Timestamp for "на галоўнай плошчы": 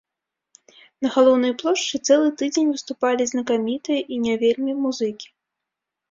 1.05-1.99